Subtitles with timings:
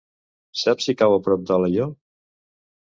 [0.61, 1.95] Saps si cau a prop d'Alaior?